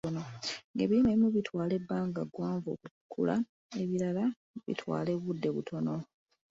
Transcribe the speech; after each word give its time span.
Nga 0.71 0.81
ebirime 0.83 1.09
ebimu 1.11 1.27
bitwala 1.35 1.73
ebbanga 1.79 2.21
ggwanvu 2.29 2.67
okukula, 2.75 3.35
ebirala 3.81 4.25
bitwala 4.65 5.09
obudde 5.17 5.49
butono. 5.55 5.95